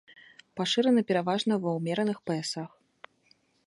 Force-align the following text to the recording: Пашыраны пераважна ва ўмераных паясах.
Пашыраны 0.59 1.03
пераважна 1.11 1.53
ва 1.67 1.77
ўмераных 1.79 2.19
паясах. 2.31 2.71